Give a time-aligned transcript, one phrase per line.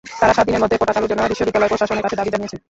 [0.19, 2.59] তাঁরা সাত দিনের মধ্যে কোটা চালুর জন্য বিশ্ববিদ্যালয় প্রশাসনের কাছে দাবি জানিয়েছেন।